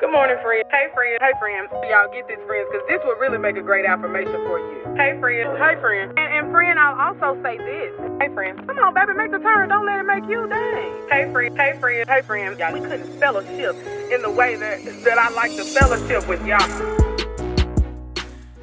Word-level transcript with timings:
Good 0.00 0.12
morning, 0.12 0.36
friend. 0.42 0.64
Hey, 0.70 0.88
friend. 0.92 1.18
Hey, 1.20 1.32
friend. 1.38 1.68
Y'all 1.88 2.12
get 2.12 2.28
this, 2.28 2.38
friends, 2.46 2.68
because 2.70 2.86
this 2.88 3.00
will 3.04 3.16
really 3.16 3.38
make 3.38 3.56
a 3.56 3.62
great 3.62 3.86
affirmation 3.86 4.34
for 4.44 4.58
you. 4.58 4.84
Hey, 4.96 5.18
friend. 5.18 5.56
Hey, 5.56 5.80
friend. 5.80 6.12
And, 6.18 6.18
and 6.18 6.50
friend, 6.52 6.78
I'll 6.78 7.14
also 7.14 7.40
say 7.42 7.56
this. 7.56 7.94
Hey, 8.20 8.28
friend. 8.34 8.58
Come 8.66 8.78
on, 8.78 8.92
baby, 8.92 9.14
make 9.14 9.30
the 9.30 9.38
turn. 9.38 9.70
Don't 9.70 9.86
let 9.86 10.00
it 10.00 10.02
make 10.02 10.24
you 10.28 10.46
dang. 10.46 11.08
Hey, 11.08 11.32
friend. 11.32 11.56
Hey, 11.56 11.78
friend. 11.80 12.08
Hey, 12.08 12.22
friend. 12.22 12.58
Y'all, 12.58 12.72
we 12.74 12.80
couldn't 12.80 13.18
fellowship 13.18 13.76
in 14.12 14.20
the 14.20 14.30
way 14.30 14.56
that, 14.56 14.84
that 15.04 15.16
I 15.16 15.30
like 15.30 15.54
to 15.56 15.64
fellowship 15.64 16.28
with 16.28 16.44
y'all. 16.44 16.60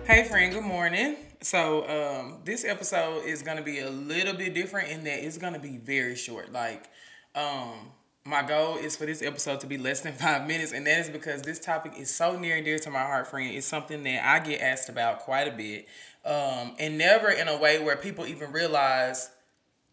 Hey, 0.05 0.25
friend. 0.25 0.53
Good 0.53 0.63
morning. 0.63 1.15
So, 1.41 1.87
um, 1.89 2.41
this 2.45 2.63
episode 2.63 3.25
is 3.25 3.41
going 3.41 3.57
to 3.57 3.63
be 3.63 3.79
a 3.79 3.89
little 3.89 4.33
bit 4.35 4.53
different 4.53 4.89
in 4.89 5.05
that 5.05 5.25
it's 5.25 5.39
going 5.39 5.53
to 5.53 5.59
be 5.59 5.77
very 5.77 6.15
short. 6.15 6.51
Like, 6.51 6.87
um, 7.33 7.93
my 8.23 8.43
goal 8.43 8.77
is 8.77 8.95
for 8.95 9.05
this 9.05 9.21
episode 9.21 9.59
to 9.61 9.67
be 9.67 9.77
less 9.77 10.01
than 10.01 10.13
five 10.17 10.47
minutes, 10.47 10.71
and 10.71 10.85
that 10.87 10.99
is 10.99 11.09
because 11.09 11.41
this 11.41 11.59
topic 11.59 11.93
is 11.97 12.13
so 12.13 12.37
near 12.37 12.55
and 12.55 12.65
dear 12.65 12.79
to 12.79 12.89
my 12.89 13.01
heart, 13.01 13.27
friend. 13.27 13.55
It's 13.55 13.67
something 13.67 14.03
that 14.03 14.23
I 14.25 14.39
get 14.39 14.61
asked 14.61 14.89
about 14.89 15.19
quite 15.19 15.47
a 15.47 15.51
bit, 15.51 15.87
um, 16.25 16.75
and 16.79 16.97
never 16.97 17.29
in 17.29 17.47
a 17.47 17.57
way 17.57 17.83
where 17.83 17.95
people 17.95 18.25
even 18.27 18.51
realize. 18.51 19.31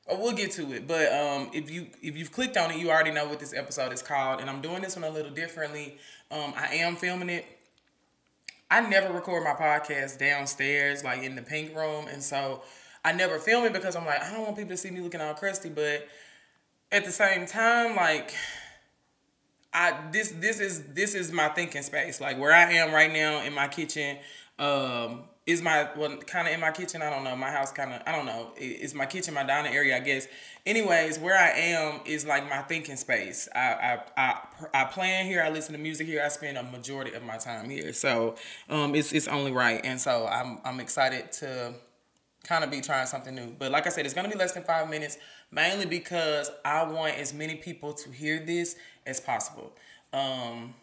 Or 0.06 0.16
we'll 0.16 0.33
get 0.33 0.52
to 0.52 0.72
it, 0.72 0.88
but 0.88 1.12
um, 1.12 1.50
if 1.52 1.70
you 1.70 1.88
if 2.02 2.16
you've 2.16 2.33
clicked 2.33 2.56
on 2.56 2.70
it, 2.70 2.78
you 2.78 2.91
already 2.91 3.10
know 3.10 3.28
what 3.28 3.41
this 3.41 3.52
episode 3.52 3.92
is 3.92 4.00
called, 4.00 4.41
and 4.41 4.48
I'm 4.48 4.62
doing 4.62 4.80
this 4.80 4.97
one 4.97 5.05
a 5.05 5.10
little 5.10 5.30
differently. 5.30 5.98
Um, 6.30 6.55
I 6.56 6.77
am 6.77 6.97
filming 6.97 7.28
it. 7.28 7.45
I 8.70 8.80
never 8.80 9.12
record 9.12 9.45
my 9.45 9.52
podcast 9.52 10.19
downstairs, 10.19 11.05
like 11.05 11.22
in 11.22 11.34
the 11.34 11.42
pink 11.42 11.77
room, 11.77 12.06
and 12.08 12.22
so 12.22 12.62
I 13.05 13.12
never 13.12 13.38
film 13.38 13.66
it 13.66 13.74
because 13.74 13.97
I'm 13.97 14.06
like 14.06 14.22
I 14.22 14.33
don't 14.33 14.45
want 14.45 14.56
people 14.56 14.70
to 14.70 14.77
see 14.78 14.91
me 14.91 15.00
looking 15.00 15.20
all 15.20 15.34
crusty, 15.34 15.69
but 15.69 16.08
at 16.91 17.05
the 17.05 17.12
same 17.12 17.47
time, 17.47 17.97
like 17.97 18.34
I 19.73 19.98
this 20.10 20.30
this 20.33 20.60
is 20.60 20.83
this 20.95 21.14
is 21.14 21.33
my 21.33 21.48
thinking 21.48 21.83
space. 21.83 22.20
Like 22.20 22.39
where 22.39 22.53
I 22.53 22.72
am 22.75 22.92
right 22.92 23.12
now 23.12 23.42
in 23.42 23.55
my 23.55 23.69
kitchen, 23.69 24.19
um, 24.58 25.25
is 25.47 25.62
my 25.62 25.89
well 25.97 26.17
kind 26.19 26.48
of 26.48 26.55
in 26.55 26.61
my 26.61 26.70
kitchen. 26.70 27.03
I 27.03 27.11
don't 27.11 27.25
know. 27.25 27.36
My 27.36 27.50
house 27.50 27.72
kind 27.72 27.92
of 27.92 28.03
I 28.06 28.12
don't 28.12 28.27
know. 28.27 28.53
Is 28.56 28.95
my 28.95 29.06
kitchen 29.06 29.34
my 29.34 29.45
dining 29.45 29.75
area? 29.75 29.97
I 29.97 30.00
guess. 30.00 30.27
Anyways, 30.64 31.19
where 31.19 31.39
I 31.39 31.50
am 31.50 32.00
is 32.05 32.27
like 32.27 32.48
my 32.48 32.62
thinking 32.62 32.97
space. 32.97 33.48
I 33.55 33.58
I 33.58 34.00
I, 34.17 34.41
I 34.75 34.84
plan 34.84 35.27
here. 35.27 35.42
I 35.42 35.50
listen 35.50 35.73
to 35.73 35.78
music 35.78 36.06
here. 36.06 36.23
I 36.25 36.28
spend 36.28 36.56
a 36.56 36.62
majority 36.62 37.12
of 37.14 37.23
my 37.23 37.36
time 37.36 37.69
here. 37.69 37.92
So 37.92 38.36
um, 38.69 38.95
it's 38.95 39.12
it's 39.12 39.28
only 39.28 39.52
right. 39.52 39.80
And 39.84 40.00
so 40.00 40.27
I'm 40.27 40.58
I'm 40.64 40.80
excited 40.80 41.33
to 41.33 41.75
kind 42.45 42.64
of 42.64 42.70
be 42.70 42.80
trying 42.80 43.06
something 43.06 43.34
new. 43.34 43.55
But 43.58 43.70
like 43.70 43.86
I 43.86 43.91
said, 43.91 44.06
it's 44.06 44.14
gonna 44.14 44.28
be 44.28 44.36
less 44.39 44.52
than 44.52 44.64
five 44.64 44.89
minutes, 44.89 45.19
mainly 45.50 45.86
because 45.86 46.50
I 46.64 46.84
want 46.84 47.16
as 47.16 47.32
many 47.32 47.56
people 47.56 47.92
to 47.94 48.10
hear 48.10 48.44
this 48.44 48.77
as 49.06 49.20
possible. 49.20 49.72
Um, 50.12 50.74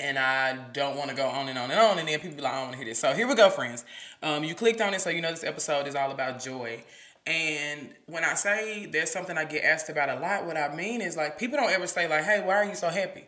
and 0.00 0.18
I 0.18 0.56
don't 0.72 0.96
want 0.96 1.10
to 1.10 1.16
go 1.16 1.26
on 1.26 1.48
and 1.48 1.58
on 1.58 1.70
and 1.70 1.78
on, 1.78 1.98
and 1.98 2.08
then 2.08 2.18
people 2.18 2.36
be 2.36 2.42
like, 2.42 2.52
I 2.52 2.56
don't 2.56 2.64
want 2.64 2.72
to 2.72 2.78
hear 2.78 2.86
this. 2.86 2.98
So 2.98 3.12
here 3.12 3.28
we 3.28 3.34
go, 3.34 3.50
friends. 3.50 3.84
Um, 4.22 4.42
you 4.42 4.54
clicked 4.54 4.80
on 4.80 4.94
it, 4.94 5.00
so 5.00 5.10
you 5.10 5.20
know 5.20 5.30
this 5.30 5.44
episode 5.44 5.86
is 5.86 5.94
all 5.94 6.10
about 6.10 6.42
joy. 6.42 6.82
And 7.24 7.90
when 8.06 8.24
I 8.24 8.34
say 8.34 8.86
there's 8.86 9.10
something 9.10 9.38
I 9.38 9.44
get 9.44 9.64
asked 9.64 9.88
about 9.88 10.08
a 10.08 10.18
lot, 10.18 10.44
what 10.44 10.56
I 10.56 10.74
mean 10.74 11.00
is 11.00 11.16
like 11.16 11.38
people 11.38 11.56
don't 11.56 11.70
ever 11.70 11.86
say 11.86 12.08
like, 12.08 12.24
"Hey, 12.24 12.40
why 12.40 12.56
are 12.56 12.64
you 12.64 12.74
so 12.74 12.88
happy?" 12.88 13.26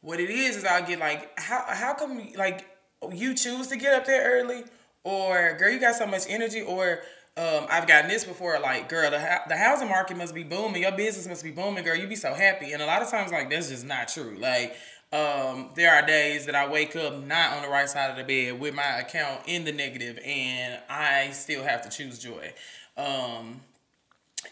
What 0.00 0.20
it 0.20 0.30
is 0.30 0.58
is 0.58 0.64
I 0.64 0.80
get 0.82 1.00
like, 1.00 1.36
"How 1.40 1.64
how 1.66 1.94
come 1.94 2.32
like 2.36 2.66
you 3.12 3.34
choose 3.34 3.66
to 3.68 3.76
get 3.76 3.94
up 3.94 4.06
there 4.06 4.40
early?" 4.40 4.62
or 5.04 5.56
girl, 5.58 5.70
you 5.70 5.80
got 5.80 5.94
so 5.94 6.06
much 6.06 6.22
energy, 6.28 6.62
or 6.62 7.00
um, 7.36 7.66
I've 7.70 7.86
gotten 7.86 8.10
this 8.10 8.24
before, 8.24 8.58
like, 8.60 8.88
girl, 8.88 9.10
the, 9.10 9.40
the 9.48 9.56
housing 9.56 9.88
market 9.88 10.16
must 10.16 10.34
be 10.34 10.44
booming, 10.44 10.82
your 10.82 10.92
business 10.92 11.26
must 11.26 11.42
be 11.42 11.50
booming, 11.50 11.82
girl, 11.82 11.96
You'd 11.96 12.10
be 12.10 12.16
so 12.16 12.34
happy. 12.34 12.72
And 12.72 12.82
a 12.82 12.86
lot 12.86 13.00
of 13.00 13.10
times, 13.10 13.32
like, 13.32 13.48
that's 13.48 13.70
just 13.70 13.86
not 13.86 14.08
true. 14.08 14.36
Like, 14.38 14.76
um, 15.12 15.70
there 15.74 15.94
are 15.94 16.04
days 16.06 16.46
that 16.46 16.54
I 16.54 16.68
wake 16.68 16.94
up 16.94 17.22
not 17.24 17.54
on 17.54 17.62
the 17.62 17.68
right 17.68 17.88
side 17.88 18.10
of 18.10 18.16
the 18.16 18.24
bed 18.24 18.60
with 18.60 18.74
my 18.74 18.98
account 18.98 19.40
in 19.46 19.64
the 19.64 19.72
negative, 19.72 20.18
and 20.24 20.78
I 20.90 21.30
still 21.30 21.62
have 21.62 21.82
to 21.82 21.90
choose 21.90 22.18
joy. 22.18 22.52
Um, 22.96 23.60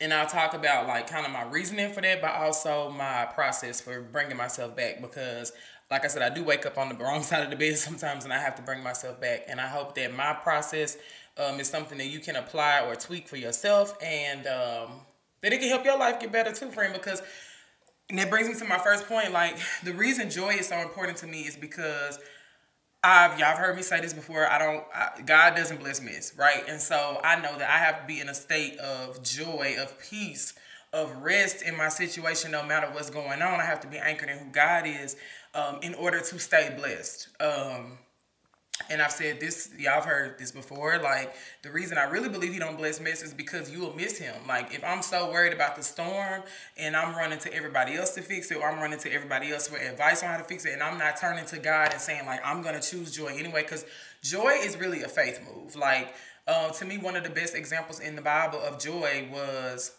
and 0.00 0.14
I'll 0.14 0.26
talk 0.26 0.54
about 0.54 0.86
like 0.86 1.08
kind 1.08 1.26
of 1.26 1.32
my 1.32 1.42
reasoning 1.42 1.92
for 1.92 2.00
that, 2.00 2.22
but 2.22 2.32
also 2.32 2.90
my 2.90 3.26
process 3.26 3.80
for 3.80 4.00
bringing 4.00 4.36
myself 4.36 4.76
back 4.76 5.00
because 5.00 5.52
like 5.90 6.04
I 6.04 6.08
said, 6.08 6.22
I 6.22 6.32
do 6.32 6.44
wake 6.44 6.66
up 6.66 6.78
on 6.78 6.88
the 6.88 6.94
wrong 7.04 7.22
side 7.22 7.42
of 7.42 7.50
the 7.50 7.56
bed 7.56 7.76
sometimes 7.76 8.24
and 8.24 8.32
I 8.32 8.38
have 8.38 8.56
to 8.56 8.62
bring 8.62 8.82
myself 8.82 9.20
back. 9.20 9.44
And 9.48 9.60
I 9.60 9.66
hope 9.66 9.94
that 9.96 10.14
my 10.14 10.32
process 10.34 10.96
um, 11.36 11.60
is 11.60 11.68
something 11.68 11.98
that 11.98 12.06
you 12.06 12.20
can 12.20 12.36
apply 12.36 12.80
or 12.86 12.94
tweak 12.94 13.28
for 13.28 13.36
yourself 13.36 13.96
and 14.02 14.46
um, 14.46 14.90
that 15.42 15.52
it 15.52 15.60
can 15.60 15.68
help 15.68 15.84
your 15.84 15.98
life 15.98 16.20
get 16.20 16.32
better 16.32 16.52
too, 16.52 16.70
friend. 16.70 16.92
Because, 16.92 17.22
and 18.08 18.18
that 18.18 18.30
brings 18.30 18.48
me 18.48 18.54
to 18.54 18.64
my 18.64 18.78
first 18.78 19.06
point. 19.06 19.32
Like, 19.32 19.56
the 19.84 19.92
reason 19.92 20.30
joy 20.30 20.50
is 20.50 20.68
so 20.68 20.78
important 20.78 21.18
to 21.18 21.26
me 21.26 21.42
is 21.42 21.56
because 21.56 22.18
I've 23.02 23.38
y'all 23.38 23.56
heard 23.56 23.76
me 23.76 23.82
say 23.82 24.00
this 24.00 24.12
before. 24.12 24.46
I 24.46 24.58
don't. 24.58 24.84
I, 24.94 25.22
God 25.24 25.56
doesn't 25.56 25.80
bless 25.80 26.02
miss, 26.02 26.34
right? 26.36 26.62
And 26.68 26.78
so 26.78 27.18
I 27.24 27.40
know 27.40 27.56
that 27.56 27.70
I 27.70 27.78
have 27.78 28.02
to 28.02 28.06
be 28.06 28.20
in 28.20 28.28
a 28.28 28.34
state 28.34 28.76
of 28.78 29.22
joy, 29.22 29.76
of 29.80 29.98
peace, 29.98 30.52
of 30.92 31.22
rest 31.22 31.62
in 31.62 31.76
my 31.76 31.88
situation, 31.88 32.50
no 32.50 32.64
matter 32.64 32.88
what's 32.92 33.10
going 33.10 33.42
on. 33.42 33.60
I 33.60 33.64
have 33.64 33.80
to 33.80 33.88
be 33.88 33.98
anchored 33.98 34.28
in 34.28 34.38
who 34.38 34.50
God 34.50 34.86
is, 34.86 35.16
um, 35.54 35.78
in 35.82 35.94
order 35.94 36.20
to 36.20 36.38
stay 36.38 36.74
blessed. 36.76 37.28
Um, 37.40 37.98
and 38.88 39.02
I've 39.02 39.12
said 39.12 39.40
this, 39.40 39.70
y'all 39.78 39.94
have 39.94 40.04
heard 40.04 40.38
this 40.38 40.52
before. 40.52 40.98
Like 40.98 41.34
the 41.62 41.70
reason 41.70 41.98
I 41.98 42.04
really 42.04 42.28
believe 42.28 42.52
he 42.52 42.58
don't 42.58 42.78
bless 42.78 42.98
mess 43.00 43.22
is 43.22 43.34
because 43.34 43.70
you 43.70 43.80
will 43.80 43.94
miss 43.94 44.18
him. 44.18 44.34
Like 44.48 44.72
if 44.72 44.82
I'm 44.82 45.02
so 45.02 45.30
worried 45.30 45.52
about 45.52 45.76
the 45.76 45.82
storm 45.82 46.42
and 46.78 46.96
I'm 46.96 47.14
running 47.14 47.38
to 47.40 47.52
everybody 47.52 47.94
else 47.94 48.14
to 48.14 48.22
fix 48.22 48.50
it, 48.50 48.56
or 48.56 48.70
I'm 48.70 48.80
running 48.80 48.98
to 49.00 49.12
everybody 49.12 49.52
else 49.52 49.68
for 49.68 49.76
advice 49.76 50.22
on 50.22 50.30
how 50.30 50.38
to 50.38 50.44
fix 50.44 50.64
it, 50.64 50.72
and 50.72 50.82
I'm 50.82 50.98
not 50.98 51.18
turning 51.18 51.44
to 51.46 51.58
God 51.58 51.92
and 51.92 52.00
saying 52.00 52.26
like 52.26 52.40
I'm 52.44 52.62
gonna 52.62 52.80
choose 52.80 53.14
joy 53.14 53.34
anyway, 53.36 53.62
because 53.62 53.84
joy 54.22 54.54
is 54.62 54.76
really 54.78 55.02
a 55.02 55.08
faith 55.08 55.40
move. 55.54 55.76
Like 55.76 56.14
uh, 56.48 56.70
to 56.70 56.84
me, 56.84 56.98
one 56.98 57.16
of 57.16 57.22
the 57.22 57.30
best 57.30 57.54
examples 57.54 58.00
in 58.00 58.16
the 58.16 58.22
Bible 58.22 58.60
of 58.60 58.78
joy 58.78 59.28
was 59.30 59.92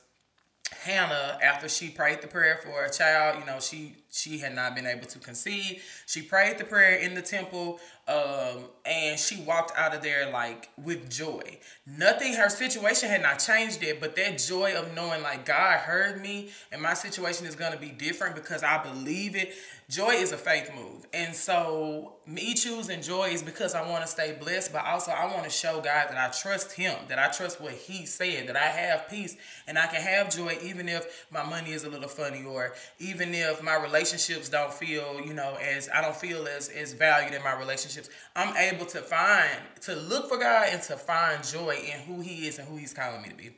Hannah, 0.72 1.38
after 1.44 1.70
she 1.70 1.90
prayed 1.90 2.22
the 2.22 2.28
prayer 2.28 2.60
for 2.64 2.86
a 2.86 2.90
child, 2.90 3.40
you 3.40 3.46
know, 3.46 3.60
she 3.60 3.96
she 4.10 4.40
had 4.40 4.56
not 4.56 4.76
been 4.76 4.88
able 4.88 5.06
to 5.08 5.20
conceive. 5.20 5.84
She 6.06 6.22
prayed 6.22 6.58
the 6.58 6.64
prayer 6.64 6.98
in 6.98 7.14
the 7.14 7.22
temple, 7.22 7.80
um, 8.08 8.66
and 8.86 9.20
she 9.20 9.42
walked 9.42 9.78
out 9.78 9.96
of 9.96 10.02
there 10.02 10.30
like 10.32 10.70
with 10.78 11.10
joy. 11.10 11.60
Nothing, 11.86 12.34
her 12.34 12.50
situation 12.50 13.10
had 13.10 13.22
not 13.22 13.40
changed 13.40 13.82
yet, 13.84 14.00
but 14.00 14.16
that 14.16 14.38
joy 14.40 14.74
of 14.74 14.94
knowing 14.96 15.22
like 15.22 15.46
God 15.46 15.80
heard 15.80 16.22
me 16.22 16.50
and 16.72 16.82
my 16.82 16.94
situation 16.94 17.46
is 17.46 17.56
gonna 17.56 17.78
be 17.78 17.90
different 17.90 18.36
because 18.36 18.64
I 18.64 18.82
believe 18.82 19.36
it. 19.36 19.54
Joy 19.92 20.12
is 20.12 20.32
a 20.32 20.38
faith 20.38 20.72
move, 20.74 21.06
and 21.12 21.36
so 21.36 22.14
me 22.26 22.54
choosing 22.54 23.02
joy 23.02 23.32
is 23.32 23.44
because 23.44 23.76
I 23.76 23.86
want 23.90 24.04
to 24.04 24.08
stay 24.08 24.32
blessed, 24.32 24.72
but 24.72 24.86
also 24.86 25.12
I 25.12 25.26
want 25.26 25.44
to 25.44 25.50
show 25.50 25.82
God 25.82 26.08
that 26.08 26.18
I 26.18 26.30
trust 26.30 26.72
Him, 26.72 26.96
that 27.10 27.20
I 27.20 27.28
trust 27.28 27.60
what 27.60 27.74
He 27.74 28.06
said, 28.06 28.48
that 28.48 28.56
I 28.56 28.68
have 28.68 29.10
peace 29.10 29.36
and 29.68 29.78
I 29.78 29.88
can 29.88 30.02
have 30.02 30.34
joy 30.34 30.58
even 30.64 30.88
if 30.88 31.28
my 31.30 31.44
money 31.44 31.74
is 31.74 31.84
a 31.84 31.90
little 31.90 32.08
funny 32.08 32.42
or 32.46 32.74
even 33.00 33.34
if 33.34 33.62
my 33.62 33.76
relationships 33.76 34.48
don't 34.48 34.74
feel, 34.74 35.20
you 35.26 35.34
know, 35.34 35.58
as 35.62 35.90
I 35.94 36.00
don't 36.00 36.16
feel 36.16 36.48
as 36.48 36.70
as 36.70 36.94
valued 36.94 37.34
in 37.34 37.44
my 37.44 37.60
relationships, 37.60 38.10
I'm 38.34 38.56
able 38.56 38.86
to 38.86 39.00
find 39.00 39.60
to 39.82 39.94
look 39.94 40.30
for 40.30 40.38
God 40.38 40.70
and 40.72 40.82
to 40.84 40.96
find 40.96 41.44
joy 41.44 41.76
in 41.76 42.00
who 42.00 42.22
He 42.22 42.48
is 42.48 42.60
and 42.60 42.68
who 42.70 42.78
He's 42.78 42.94
calling 42.94 43.24
me 43.24 43.28
to 43.28 43.36
be. 43.36 43.50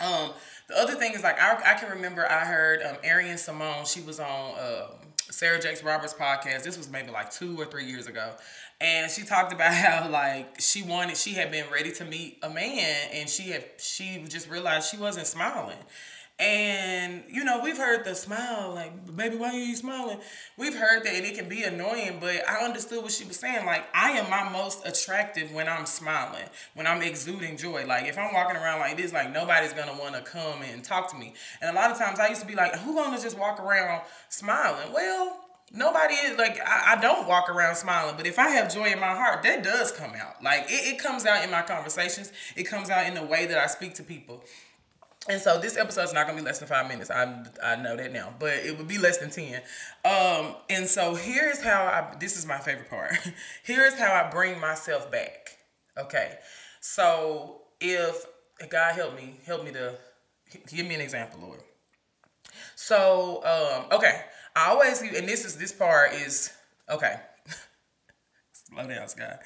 Um, 0.00 0.30
the 0.68 0.78
other 0.78 0.94
thing 0.94 1.12
is 1.12 1.24
like 1.24 1.40
I, 1.40 1.72
I 1.72 1.74
can 1.74 1.90
remember 1.90 2.24
I 2.30 2.44
heard 2.44 2.82
um 2.82 2.98
Arian 3.02 3.36
Simone, 3.36 3.84
she 3.84 4.00
was 4.00 4.20
on 4.20 4.54
uh, 4.56 4.86
Sarah 5.30 5.60
Jakes 5.60 5.82
Roberts 5.82 6.14
podcast. 6.14 6.62
This 6.62 6.76
was 6.76 6.90
maybe 6.90 7.10
like 7.10 7.30
two 7.30 7.58
or 7.60 7.64
three 7.64 7.86
years 7.86 8.06
ago. 8.06 8.32
And 8.80 9.10
she 9.10 9.22
talked 9.22 9.52
about 9.54 9.72
how 9.72 10.08
like 10.08 10.60
she 10.60 10.82
wanted 10.82 11.16
she 11.16 11.34
had 11.34 11.50
been 11.50 11.66
ready 11.72 11.92
to 11.92 12.04
meet 12.04 12.38
a 12.42 12.50
man 12.50 12.96
and 13.12 13.28
she 13.28 13.50
had 13.50 13.64
she 13.78 14.24
just 14.28 14.48
realized 14.48 14.88
she 14.90 14.96
wasn't 14.96 15.26
smiling. 15.26 15.78
And 16.40 17.22
you 17.28 17.44
know, 17.44 17.60
we've 17.62 17.76
heard 17.76 18.02
the 18.04 18.14
smile, 18.14 18.72
like, 18.74 19.14
baby, 19.14 19.36
why 19.36 19.50
are 19.50 19.58
you 19.58 19.76
smiling? 19.76 20.18
We've 20.56 20.74
heard 20.74 21.04
that 21.04 21.12
and 21.12 21.26
it 21.26 21.36
can 21.36 21.50
be 21.50 21.64
annoying, 21.64 22.16
but 22.18 22.48
I 22.48 22.64
understood 22.64 23.02
what 23.02 23.12
she 23.12 23.24
was 23.24 23.36
saying. 23.36 23.66
Like, 23.66 23.84
I 23.94 24.12
am 24.12 24.30
my 24.30 24.48
most 24.48 24.86
attractive 24.86 25.52
when 25.52 25.68
I'm 25.68 25.84
smiling, 25.84 26.46
when 26.72 26.86
I'm 26.86 27.02
exuding 27.02 27.58
joy. 27.58 27.84
Like, 27.86 28.06
if 28.06 28.16
I'm 28.16 28.32
walking 28.32 28.56
around 28.56 28.80
like 28.80 28.96
this, 28.96 29.12
like 29.12 29.30
nobody's 29.34 29.74
gonna 29.74 29.96
wanna 30.00 30.22
come 30.22 30.62
and 30.62 30.82
talk 30.82 31.10
to 31.10 31.16
me. 31.16 31.34
And 31.60 31.70
a 31.70 31.78
lot 31.78 31.90
of 31.90 31.98
times 31.98 32.18
I 32.18 32.28
used 32.28 32.40
to 32.40 32.46
be 32.46 32.54
like, 32.54 32.74
who 32.76 32.94
gonna 32.94 33.20
just 33.20 33.38
walk 33.38 33.60
around 33.60 34.00
smiling? 34.30 34.94
Well, 34.94 35.36
nobody 35.72 36.14
is 36.14 36.38
like 36.38 36.58
I, 36.66 36.96
I, 36.96 37.00
don't 37.00 37.28
walk 37.28 37.48
around 37.48 37.76
smiling 37.76 38.16
but 38.16 38.26
if 38.26 38.40
i 38.40 38.48
have 38.48 38.74
joy 38.74 38.86
in 38.86 38.98
my 38.98 39.14
heart 39.14 39.44
that 39.44 39.62
does 39.62 39.92
come 39.92 40.12
out 40.16 40.42
like 40.42 40.64
it, 40.68 40.94
it 40.94 40.98
comes 40.98 41.26
out 41.26 41.44
in 41.44 41.50
my 41.50 41.62
conversations 41.62 42.32
it 42.56 42.64
comes 42.64 42.90
out 42.90 43.06
in 43.06 43.14
the 43.14 43.22
way 43.22 43.46
that 43.46 43.56
i 43.56 43.66
speak 43.66 43.94
to 43.94 44.02
people 44.02 44.42
and 45.28 45.40
so 45.40 45.58
this 45.58 45.76
episode 45.76 46.04
is 46.04 46.12
not 46.12 46.26
gonna 46.26 46.38
be 46.38 46.44
less 46.44 46.58
than 46.58 46.68
five 46.68 46.88
minutes. 46.88 47.10
I 47.10 47.44
I 47.62 47.76
know 47.76 47.96
that 47.96 48.12
now, 48.12 48.34
but 48.38 48.54
it 48.54 48.76
would 48.78 48.88
be 48.88 48.98
less 48.98 49.18
than 49.18 49.30
ten. 49.30 49.60
Um, 50.04 50.56
and 50.68 50.88
so 50.88 51.14
here's 51.14 51.60
how 51.60 51.84
I. 51.84 52.16
This 52.18 52.36
is 52.36 52.46
my 52.46 52.58
favorite 52.58 52.88
part. 52.88 53.12
here's 53.62 53.98
how 53.98 54.12
I 54.12 54.30
bring 54.30 54.60
myself 54.60 55.10
back. 55.10 55.58
Okay, 55.98 56.38
so 56.80 57.62
if 57.80 58.24
God 58.68 58.94
help 58.94 59.14
me, 59.14 59.36
help 59.46 59.64
me 59.64 59.72
to 59.72 59.94
give 60.68 60.86
me 60.86 60.94
an 60.94 61.00
example, 61.00 61.40
Lord. 61.40 61.60
So, 62.74 63.42
um, 63.44 63.98
okay. 63.98 64.22
I 64.56 64.70
always 64.70 65.00
and 65.00 65.28
this 65.28 65.44
is 65.44 65.56
this 65.56 65.72
part 65.72 66.12
is 66.12 66.50
okay. 66.88 67.20
Slow 68.52 68.86
down, 68.86 69.08
Scott. 69.08 69.40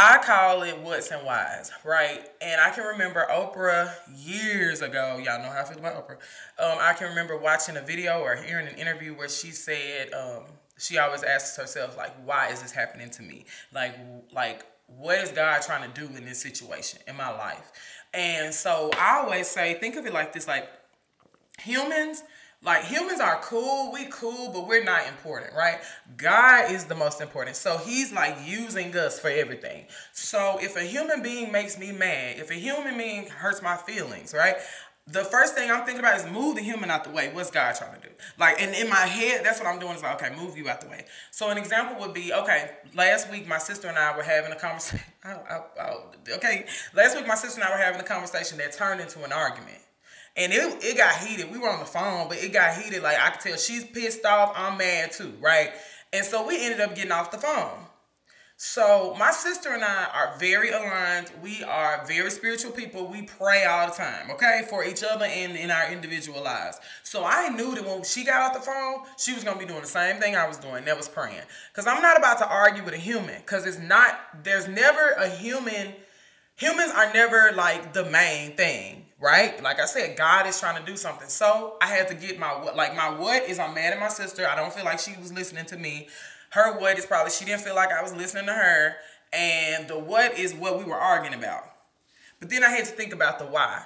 I 0.00 0.18
call 0.18 0.62
it 0.62 0.78
what's 0.78 1.10
and 1.10 1.26
whys, 1.26 1.72
right? 1.84 2.24
And 2.40 2.60
I 2.60 2.70
can 2.70 2.84
remember 2.84 3.26
Oprah 3.28 3.90
years 4.16 4.80
ago. 4.80 5.20
Y'all 5.20 5.42
know 5.42 5.50
how 5.50 5.62
I 5.62 5.64
feel 5.64 5.78
about 5.78 6.06
Oprah. 6.06 6.18
Um, 6.64 6.78
I 6.80 6.92
can 6.92 7.08
remember 7.08 7.36
watching 7.36 7.76
a 7.76 7.80
video 7.80 8.20
or 8.20 8.36
hearing 8.36 8.68
an 8.68 8.76
interview 8.76 9.12
where 9.12 9.28
she 9.28 9.50
said 9.50 10.12
um, 10.14 10.44
she 10.78 10.98
always 10.98 11.24
asks 11.24 11.56
herself 11.56 11.96
like, 11.96 12.14
"Why 12.24 12.46
is 12.50 12.62
this 12.62 12.70
happening 12.70 13.10
to 13.10 13.22
me? 13.22 13.44
Like, 13.74 13.96
like 14.32 14.64
what 14.86 15.18
is 15.18 15.32
God 15.32 15.62
trying 15.62 15.90
to 15.90 16.00
do 16.00 16.06
in 16.16 16.24
this 16.24 16.40
situation 16.40 17.00
in 17.08 17.16
my 17.16 17.30
life?" 17.30 17.72
And 18.14 18.54
so 18.54 18.92
I 18.96 19.18
always 19.18 19.48
say, 19.48 19.74
think 19.74 19.96
of 19.96 20.06
it 20.06 20.14
like 20.14 20.32
this: 20.32 20.46
like 20.46 20.68
humans 21.60 22.22
like 22.62 22.84
humans 22.84 23.20
are 23.20 23.38
cool, 23.40 23.92
we 23.92 24.06
cool, 24.06 24.50
but 24.52 24.66
we're 24.66 24.82
not 24.82 25.06
important, 25.06 25.54
right? 25.54 25.78
God 26.16 26.72
is 26.72 26.86
the 26.86 26.94
most 26.94 27.20
important. 27.20 27.54
So 27.54 27.78
he's 27.78 28.12
like 28.12 28.36
using 28.44 28.94
us 28.96 29.20
for 29.20 29.28
everything. 29.28 29.86
So 30.12 30.58
if 30.60 30.76
a 30.76 30.82
human 30.82 31.22
being 31.22 31.52
makes 31.52 31.78
me 31.78 31.92
mad, 31.92 32.38
if 32.38 32.50
a 32.50 32.54
human 32.54 32.98
being 32.98 33.28
hurts 33.28 33.62
my 33.62 33.76
feelings, 33.76 34.34
right? 34.34 34.56
The 35.06 35.24
first 35.24 35.54
thing 35.54 35.70
I'm 35.70 35.84
thinking 35.84 36.00
about 36.00 36.18
is 36.18 36.26
move 36.30 36.56
the 36.56 36.62
human 36.62 36.90
out 36.90 37.04
the 37.04 37.10
way. 37.10 37.30
What's 37.32 37.50
God 37.50 37.76
trying 37.76 37.98
to 37.98 38.08
do? 38.08 38.12
Like, 38.38 38.60
and 38.60 38.74
in 38.74 38.90
my 38.90 39.06
head, 39.06 39.42
that's 39.42 39.60
what 39.60 39.68
I'm 39.68 39.78
doing 39.78 39.94
is 39.94 40.02
like, 40.02 40.20
okay, 40.20 40.34
move 40.36 40.58
you 40.58 40.68
out 40.68 40.80
the 40.80 40.88
way. 40.88 41.04
So 41.30 41.48
an 41.50 41.58
example 41.58 41.98
would 42.00 42.12
be, 42.12 42.32
okay, 42.32 42.72
last 42.94 43.30
week 43.30 43.46
my 43.46 43.58
sister 43.58 43.86
and 43.86 43.96
I 43.96 44.14
were 44.16 44.24
having 44.24 44.50
a 44.52 44.56
conversation. 44.56 45.06
okay, 46.34 46.66
last 46.92 47.16
week 47.16 47.26
my 47.26 47.36
sister 47.36 47.60
and 47.60 47.70
I 47.70 47.72
were 47.72 47.82
having 47.82 48.00
a 48.00 48.04
conversation 48.04 48.58
that 48.58 48.72
turned 48.72 49.00
into 49.00 49.22
an 49.22 49.32
argument 49.32 49.78
and 50.38 50.52
it, 50.52 50.84
it 50.84 50.96
got 50.96 51.16
heated. 51.16 51.50
We 51.50 51.58
were 51.58 51.68
on 51.68 51.80
the 51.80 51.84
phone, 51.84 52.28
but 52.28 52.38
it 52.38 52.52
got 52.52 52.80
heated. 52.80 53.02
Like 53.02 53.18
I 53.18 53.30
could 53.30 53.40
tell 53.40 53.56
she's 53.58 53.84
pissed 53.84 54.24
off. 54.24 54.52
I'm 54.56 54.78
mad 54.78 55.10
too, 55.12 55.34
right? 55.40 55.72
And 56.12 56.24
so 56.24 56.46
we 56.46 56.64
ended 56.64 56.80
up 56.80 56.94
getting 56.94 57.12
off 57.12 57.30
the 57.30 57.38
phone. 57.38 57.86
So 58.60 59.14
my 59.16 59.30
sister 59.30 59.72
and 59.72 59.84
I 59.84 60.06
are 60.12 60.36
very 60.38 60.70
aligned. 60.70 61.30
We 61.42 61.62
are 61.62 62.04
very 62.06 62.30
spiritual 62.30 62.72
people. 62.72 63.06
We 63.06 63.22
pray 63.22 63.64
all 63.64 63.86
the 63.86 63.94
time, 63.94 64.32
okay, 64.32 64.66
for 64.68 64.84
each 64.84 65.04
other 65.04 65.26
and 65.26 65.56
in 65.56 65.70
our 65.70 65.92
individual 65.92 66.42
lives. 66.42 66.80
So 67.04 67.24
I 67.24 67.50
knew 67.50 67.76
that 67.76 67.86
when 67.86 68.02
she 68.02 68.24
got 68.24 68.50
off 68.50 68.54
the 68.54 68.60
phone, 68.60 69.04
she 69.16 69.32
was 69.32 69.44
gonna 69.44 69.60
be 69.60 69.66
doing 69.66 69.82
the 69.82 69.86
same 69.86 70.20
thing 70.20 70.34
I 70.34 70.48
was 70.48 70.56
doing. 70.56 70.84
That 70.86 70.96
was 70.96 71.08
praying. 71.08 71.42
Cause 71.72 71.86
I'm 71.86 72.02
not 72.02 72.18
about 72.18 72.38
to 72.38 72.48
argue 72.48 72.84
with 72.84 72.94
a 72.94 72.98
human. 72.98 73.40
Cause 73.42 73.64
it's 73.66 73.78
not. 73.78 74.18
There's 74.42 74.66
never 74.66 75.10
a 75.10 75.28
human. 75.28 75.94
Humans 76.56 76.92
are 76.92 77.12
never 77.12 77.52
like 77.54 77.92
the 77.92 78.10
main 78.10 78.56
thing 78.56 79.07
right? 79.20 79.62
Like 79.62 79.80
I 79.80 79.86
said, 79.86 80.16
God 80.16 80.46
is 80.46 80.58
trying 80.58 80.82
to 80.82 80.90
do 80.90 80.96
something. 80.96 81.28
So 81.28 81.76
I 81.80 81.86
had 81.86 82.08
to 82.08 82.14
get 82.14 82.38
my 82.38 82.52
what 82.62 82.76
like 82.76 82.96
my 82.96 83.10
what 83.10 83.44
is 83.44 83.58
I'm 83.58 83.74
mad 83.74 83.92
at 83.92 84.00
my 84.00 84.08
sister. 84.08 84.46
I 84.48 84.54
don't 84.54 84.72
feel 84.72 84.84
like 84.84 85.00
she 85.00 85.16
was 85.20 85.32
listening 85.32 85.66
to 85.66 85.76
me. 85.76 86.08
Her 86.50 86.78
what 86.78 86.98
is 86.98 87.06
probably 87.06 87.32
she 87.32 87.44
didn't 87.44 87.62
feel 87.62 87.74
like 87.74 87.92
I 87.92 88.02
was 88.02 88.14
listening 88.14 88.46
to 88.46 88.52
her. 88.52 88.96
And 89.32 89.88
the 89.88 89.98
what 89.98 90.38
is 90.38 90.54
what 90.54 90.78
we 90.78 90.84
were 90.84 90.96
arguing 90.96 91.34
about. 91.34 91.64
But 92.40 92.50
then 92.50 92.62
I 92.62 92.70
had 92.70 92.84
to 92.86 92.92
think 92.92 93.12
about 93.12 93.38
the 93.38 93.46
why. 93.46 93.82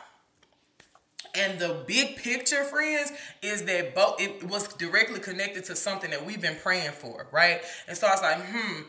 And 1.35 1.58
the 1.58 1.82
big 1.87 2.17
picture, 2.17 2.62
friends, 2.64 3.11
is 3.40 3.64
that 3.64 3.94
both 3.94 4.20
it 4.20 4.44
was 4.44 4.69
directly 4.75 5.19
connected 5.19 5.64
to 5.64 5.76
something 5.76 6.11
that 6.11 6.26
we've 6.26 6.43
been 6.43 6.56
praying 6.62 6.90
for, 6.90 7.26
right? 7.32 7.62
And 7.88 7.96
so 7.96 8.06
I 8.06 8.11
was 8.11 8.20
like, 8.20 8.44
hmm, 8.44 8.82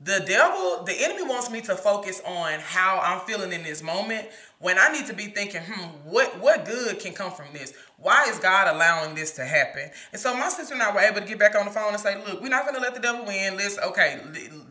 the 0.00 0.22
devil, 0.24 0.84
the 0.84 0.92
enemy 0.92 1.24
wants 1.24 1.50
me 1.50 1.60
to 1.62 1.74
focus 1.74 2.22
on 2.24 2.60
how 2.60 3.00
I'm 3.02 3.26
feeling 3.26 3.52
in 3.52 3.64
this 3.64 3.82
moment 3.82 4.28
when 4.60 4.76
I 4.76 4.90
need 4.92 5.06
to 5.06 5.14
be 5.14 5.26
thinking, 5.26 5.62
hmm, 5.62 5.88
what 6.04 6.40
what 6.40 6.64
good 6.64 6.98
can 6.98 7.12
come 7.12 7.30
from 7.30 7.46
this? 7.52 7.72
Why 7.96 8.26
is 8.28 8.38
God 8.38 8.74
allowing 8.74 9.14
this 9.14 9.32
to 9.32 9.44
happen? 9.44 9.90
And 10.12 10.20
so 10.20 10.34
my 10.34 10.48
sister 10.48 10.74
and 10.74 10.82
I 10.82 10.92
were 10.92 11.00
able 11.00 11.20
to 11.20 11.26
get 11.26 11.38
back 11.38 11.54
on 11.54 11.64
the 11.64 11.70
phone 11.70 11.92
and 11.92 12.00
say, 12.00 12.16
look, 12.24 12.40
we're 12.40 12.48
not 12.48 12.66
gonna 12.66 12.80
let 12.80 12.94
the 12.94 13.00
devil 13.00 13.24
win. 13.24 13.56
Let's 13.56 13.78
okay, 13.78 14.20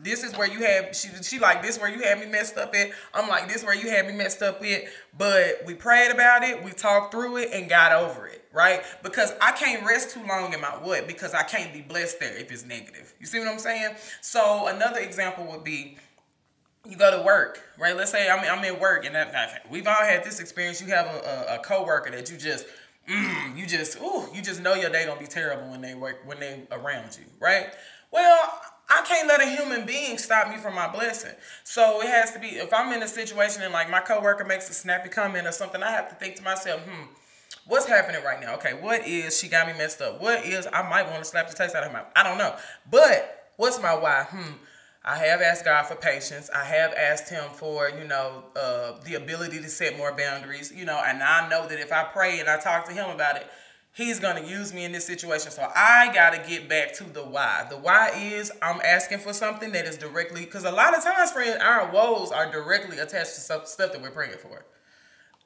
this 0.02 0.22
is 0.22 0.36
where 0.36 0.48
you 0.48 0.64
have 0.64 0.94
she 0.94 1.08
she 1.22 1.38
like 1.38 1.62
this 1.62 1.78
where 1.80 1.90
you 1.90 2.02
had 2.02 2.20
me 2.20 2.26
messed 2.26 2.58
up 2.58 2.74
at. 2.74 2.90
I'm 3.14 3.28
like 3.28 3.48
this 3.48 3.64
where 3.64 3.74
you 3.74 3.88
had 3.88 4.06
me 4.06 4.12
messed 4.12 4.42
up 4.42 4.62
at. 4.62 4.84
But 5.16 5.62
we 5.66 5.74
prayed 5.74 6.10
about 6.10 6.42
it, 6.42 6.62
we 6.62 6.70
talked 6.72 7.12
through 7.12 7.38
it, 7.38 7.50
and 7.52 7.68
got 7.68 7.92
over 7.92 8.26
it 8.26 8.44
right? 8.50 8.82
Because 9.02 9.32
I 9.40 9.52
can't 9.52 9.86
rest 9.86 10.10
too 10.10 10.26
long 10.26 10.52
in 10.52 10.60
my 10.60 10.68
what 10.68 11.06
because 11.06 11.34
I 11.34 11.42
can't 11.42 11.72
be 11.72 11.82
blessed 11.82 12.18
there 12.18 12.36
if 12.36 12.50
it's 12.50 12.64
negative. 12.64 13.14
You 13.20 13.26
see 13.26 13.38
what 13.38 13.46
I'm 13.46 13.58
saying? 13.58 13.94
So 14.20 14.66
another 14.68 15.00
example 15.00 15.44
would 15.50 15.64
be 15.64 15.98
you 16.86 16.96
go 16.96 17.16
to 17.16 17.24
work, 17.24 17.62
right? 17.78 17.96
Let's 17.96 18.10
say 18.10 18.28
I'm, 18.28 18.40
I'm 18.40 18.64
in 18.64 18.80
work 18.80 19.04
and 19.04 19.14
that, 19.14 19.66
we've 19.70 19.86
all 19.86 19.94
had 19.94 20.24
this 20.24 20.40
experience. 20.40 20.80
You 20.80 20.88
have 20.88 21.06
a, 21.06 21.52
a, 21.52 21.56
a 21.56 21.58
coworker 21.58 22.10
that 22.10 22.30
you 22.30 22.36
just 22.36 22.66
mm, 23.08 23.56
you 23.56 23.66
just 23.66 24.00
ooh, 24.00 24.28
you 24.34 24.42
just 24.42 24.62
know 24.62 24.74
your 24.74 24.90
day 24.90 25.06
gonna 25.06 25.20
be 25.20 25.26
terrible 25.26 25.70
when 25.70 25.80
they 25.80 25.94
work 25.94 26.20
when 26.24 26.40
they 26.40 26.62
around 26.70 27.16
you, 27.18 27.24
right? 27.40 27.68
Well, 28.10 28.60
I 28.88 29.02
can't 29.02 29.28
let 29.28 29.42
a 29.42 29.46
human 29.46 29.86
being 29.86 30.16
stop 30.16 30.48
me 30.48 30.56
from 30.56 30.74
my 30.74 30.88
blessing. 30.88 31.34
So 31.64 32.00
it 32.00 32.08
has 32.08 32.32
to 32.32 32.38
be 32.38 32.48
if 32.48 32.72
I'm 32.72 32.92
in 32.92 33.02
a 33.02 33.08
situation 33.08 33.62
and 33.62 33.72
like 33.72 33.90
my 33.90 34.00
coworker 34.00 34.44
makes 34.44 34.70
a 34.70 34.74
snappy 34.74 35.08
comment 35.08 35.46
or 35.46 35.52
something, 35.52 35.82
I 35.82 35.90
have 35.90 36.08
to 36.08 36.14
think 36.14 36.36
to 36.36 36.42
myself, 36.42 36.80
hmm, 36.82 37.04
What's 37.68 37.84
happening 37.84 38.24
right 38.24 38.40
now? 38.40 38.54
Okay, 38.54 38.72
what 38.72 39.06
is 39.06 39.38
she 39.38 39.46
got 39.46 39.66
me 39.66 39.74
messed 39.74 40.00
up? 40.00 40.22
What 40.22 40.44
is 40.44 40.66
I 40.72 40.88
might 40.88 41.06
want 41.06 41.18
to 41.18 41.24
slap 41.24 41.50
the 41.50 41.54
taste 41.54 41.74
out 41.74 41.82
of 41.82 41.90
her 41.90 41.98
mouth. 41.98 42.06
I 42.16 42.22
don't 42.22 42.38
know. 42.38 42.56
But 42.90 43.50
what's 43.56 43.80
my 43.82 43.94
why? 43.94 44.26
Hmm. 44.30 44.54
I 45.08 45.16
have 45.16 45.40
asked 45.40 45.64
God 45.64 45.86
for 45.86 45.94
patience. 45.94 46.50
I 46.54 46.64
have 46.64 46.92
asked 46.92 47.30
Him 47.30 47.44
for, 47.54 47.88
you 47.88 48.06
know, 48.06 48.44
uh, 48.54 48.92
the 49.06 49.14
ability 49.14 49.58
to 49.62 49.68
set 49.70 49.96
more 49.96 50.12
boundaries, 50.12 50.70
you 50.70 50.84
know, 50.84 51.02
and 51.02 51.22
I 51.22 51.48
know 51.48 51.66
that 51.66 51.80
if 51.80 51.90
I 51.92 52.04
pray 52.04 52.40
and 52.40 52.48
I 52.48 52.58
talk 52.58 52.86
to 52.88 52.92
Him 52.92 53.08
about 53.08 53.36
it, 53.36 53.46
He's 53.94 54.20
going 54.20 54.40
to 54.40 54.48
use 54.48 54.72
me 54.74 54.84
in 54.84 54.92
this 54.92 55.06
situation. 55.06 55.50
So 55.50 55.66
I 55.74 56.12
got 56.14 56.34
to 56.34 56.48
get 56.48 56.68
back 56.68 56.92
to 56.96 57.04
the 57.04 57.22
why. 57.24 57.66
The 57.68 57.78
why 57.78 58.10
is 58.10 58.52
I'm 58.60 58.80
asking 58.84 59.20
for 59.20 59.32
something 59.32 59.72
that 59.72 59.86
is 59.86 59.96
directly, 59.96 60.44
because 60.44 60.64
a 60.64 60.70
lot 60.70 60.96
of 60.96 61.02
times, 61.02 61.32
friends, 61.32 61.56
our 61.60 61.90
woes 61.90 62.30
are 62.30 62.52
directly 62.52 62.98
attached 62.98 63.34
to 63.34 63.40
stuff 63.40 63.76
that 63.78 64.00
we're 64.00 64.10
praying 64.10 64.38
for 64.38 64.66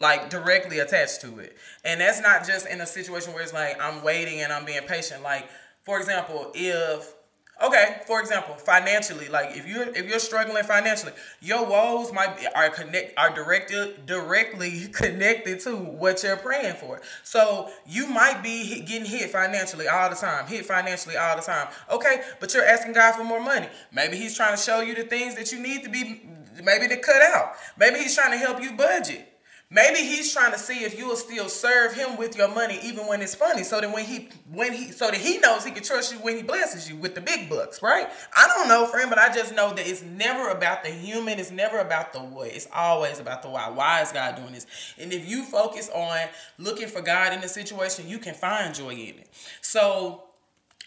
like 0.01 0.29
directly 0.29 0.81
attached 0.81 1.21
to 1.21 1.39
it. 1.39 1.57
And 1.85 2.01
that's 2.01 2.21
not 2.21 2.45
just 2.45 2.67
in 2.67 2.81
a 2.81 2.87
situation 2.87 3.33
where 3.33 3.43
it's 3.43 3.53
like 3.53 3.81
I'm 3.81 4.03
waiting 4.03 4.41
and 4.41 4.53
I'm 4.53 4.65
being 4.65 4.83
patient. 4.83 5.23
Like, 5.23 5.49
for 5.85 6.01
example, 6.01 6.51
if 6.55 7.15
okay, 7.63 8.01
for 8.07 8.21
example, 8.21 8.55
financially, 8.55 9.29
like 9.29 9.57
if 9.57 9.67
you're 9.67 9.89
if 9.89 10.09
you're 10.09 10.19
struggling 10.19 10.63
financially, 10.65 11.13
your 11.41 11.65
woes 11.67 12.13
might 12.13 12.39
be, 12.39 12.47
are 12.55 12.71
connect 12.71 13.19
are 13.19 13.35
directed 13.35 14.07
directly 14.07 14.89
connected 14.93 15.61
to 15.61 15.77
what 15.77 16.23
you're 16.23 16.37
praying 16.37 16.75
for. 16.75 17.01
So 17.23 17.71
you 17.87 18.07
might 18.07 18.43
be 18.43 18.81
getting 18.83 19.07
hit 19.07 19.31
financially 19.31 19.89
all 19.89 20.11
the 20.11 20.17
time, 20.17 20.47
hit 20.47 20.67
financially 20.67 21.17
all 21.17 21.37
the 21.37 21.43
time. 21.43 21.69
Okay, 21.91 22.23
but 22.41 22.53
you're 22.55 22.65
asking 22.65 22.93
God 22.93 23.13
for 23.13 23.25
more 23.25 23.41
money. 23.41 23.69
Maybe 23.93 24.17
He's 24.17 24.37
trying 24.37 24.57
to 24.57 24.63
show 24.63 24.81
you 24.81 24.95
the 24.95 25.05
things 25.05 25.35
that 25.37 25.53
you 25.53 25.61
need 25.61 25.85
to 25.85 25.91
be 25.91 26.29
maybe 26.63 26.89
to 26.89 26.97
cut 26.99 27.23
out. 27.23 27.55
Maybe 27.79 27.99
He's 28.01 28.15
trying 28.15 28.33
to 28.33 28.39
help 28.39 28.63
you 28.63 28.73
budget. 28.73 29.32
Maybe 29.75 30.01
he's 30.01 30.31
trying 30.31 30.53
to 30.53 30.59
see 30.59 30.85
if 30.85 30.99
you 30.99 31.09
will 31.09 31.17
still 31.17 31.49
serve 31.49 31.95
him 31.95 32.19
with 32.19 32.37
your 32.37 32.49
money 32.49 32.79
even 32.83 33.07
when 33.07 33.23
it's 33.23 33.35
funny. 33.35 33.65
So 33.65 33.81
that 33.81 33.91
when 33.91 34.05
he 34.05 34.29
when 34.51 34.75
he 34.75 34.93
so 34.93 35.11
that 35.11 35.19
he 35.19 35.39
knows 35.39 35.65
he 35.65 35.71
can 35.71 35.83
trust 35.83 36.13
you 36.13 36.19
when 36.19 36.37
he 36.37 36.43
blesses 36.43 36.91
you 36.91 36.97
with 36.97 37.15
the 37.15 37.23
big 37.23 37.49
bucks, 37.49 37.83
right? 37.83 38.07
I 38.37 38.47
don't 38.49 38.69
know, 38.69 38.85
friend, 38.85 39.09
but 39.09 39.19
I 39.19 39.33
just 39.33 39.55
know 39.55 39.73
that 39.73 39.87
it's 39.87 40.03
never 40.03 40.51
about 40.51 40.85
the 40.85 40.91
human, 40.91 41.39
it's 41.39 41.51
never 41.51 41.79
about 41.79 42.13
the 42.13 42.21
what. 42.21 42.49
It's 42.49 42.69
always 42.75 43.19
about 43.19 43.43
the 43.43 43.49
why. 43.49 43.71
Why 43.71 44.03
is 44.03 44.13
God 44.13 44.37
doing 44.37 44.53
this? 44.53 44.67
And 44.99 45.11
if 45.11 45.27
you 45.27 45.43
focus 45.43 45.89
on 45.95 46.19
looking 46.59 46.89
for 46.89 47.01
God 47.01 47.33
in 47.33 47.41
the 47.41 47.49
situation, 47.49 48.07
you 48.07 48.19
can 48.19 48.35
find 48.35 48.75
joy 48.75 48.91
in 48.91 49.21
it. 49.21 49.31
So 49.63 50.25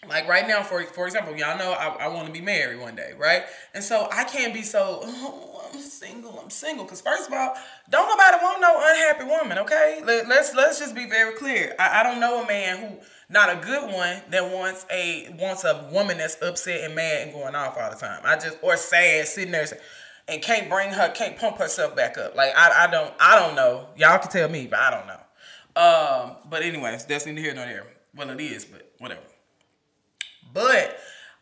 like 0.08 0.28
right 0.28 0.46
now, 0.46 0.62
for 0.62 0.84
for 0.84 1.06
example, 1.06 1.34
y'all 1.36 1.58
know 1.58 1.72
I, 1.72 2.04
I 2.04 2.08
want 2.08 2.26
to 2.26 2.32
be 2.32 2.40
married 2.40 2.78
one 2.78 2.94
day, 2.94 3.14
right? 3.18 3.44
And 3.74 3.82
so 3.82 4.08
I 4.12 4.24
can't 4.24 4.54
be 4.54 4.62
so 4.62 5.00
oh, 5.04 5.62
single, 5.98 6.38
I'm 6.38 6.50
single. 6.50 6.84
Cause 6.84 7.00
first 7.00 7.28
of 7.28 7.32
all, 7.32 7.54
don't 7.90 8.08
nobody 8.08 8.36
want 8.42 8.60
no 8.60 8.76
unhappy 8.78 9.24
woman, 9.24 9.58
okay? 9.58 10.02
Let, 10.04 10.28
let's 10.28 10.54
let's 10.54 10.78
just 10.78 10.94
be 10.94 11.06
very 11.06 11.34
clear. 11.34 11.74
I, 11.78 12.00
I 12.00 12.02
don't 12.02 12.20
know 12.20 12.42
a 12.42 12.46
man 12.46 12.78
who 12.78 12.96
not 13.28 13.50
a 13.50 13.56
good 13.56 13.92
one 13.92 14.22
that 14.30 14.50
wants 14.50 14.86
a 14.90 15.34
wants 15.38 15.64
a 15.64 15.88
woman 15.92 16.18
that's 16.18 16.40
upset 16.42 16.84
and 16.84 16.94
mad 16.94 17.22
and 17.22 17.32
going 17.32 17.54
off 17.54 17.76
all 17.78 17.90
the 17.90 17.96
time. 17.96 18.20
I 18.24 18.36
just 18.36 18.58
or 18.62 18.76
sad 18.76 19.26
sitting 19.26 19.52
there 19.52 19.66
and 20.28 20.42
can't 20.42 20.68
bring 20.68 20.90
her, 20.90 21.10
can't 21.10 21.36
pump 21.36 21.58
herself 21.58 21.96
back 21.96 22.18
up. 22.18 22.36
Like 22.36 22.52
I, 22.56 22.84
I 22.84 22.90
don't 22.90 23.12
I 23.20 23.38
don't 23.38 23.54
know. 23.54 23.88
Y'all 23.96 24.18
can 24.18 24.30
tell 24.30 24.48
me, 24.48 24.66
but 24.66 24.78
I 24.78 24.90
don't 24.90 25.06
know. 25.06 25.20
Um, 25.76 26.36
but 26.48 26.62
anyways, 26.62 27.04
that's 27.04 27.26
neither 27.26 27.40
here 27.40 27.54
nor 27.54 27.66
there. 27.66 27.86
Well, 28.14 28.30
it 28.30 28.40
is, 28.40 28.64
but 28.64 28.90
whatever. 28.98 29.20
But 30.52 30.98